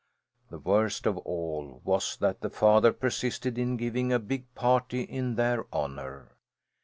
The 0.49 0.57
worst 0.57 1.05
of 1.05 1.15
all 1.19 1.79
was 1.83 2.17
that 2.17 2.41
the 2.41 2.49
father 2.49 2.91
persisted 2.91 3.59
in 3.59 3.77
giving 3.77 4.11
a 4.11 4.17
big 4.17 4.51
party 4.55 5.01
in 5.03 5.35
their 5.35 5.67
honour. 5.71 6.35